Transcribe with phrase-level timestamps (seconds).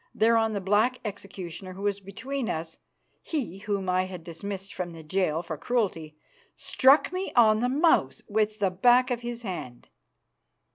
[0.15, 2.79] Thereon the black executioner who was between us,
[3.21, 6.17] he whom I had dismissed from the jail for cruelty,
[6.57, 9.89] struck me on the mouth with the back of his hand.